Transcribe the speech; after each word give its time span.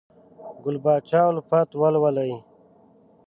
ګل 0.63 0.77
پاچا 0.83 1.21
الفت 1.31 1.69
ولولئ! 1.79 2.33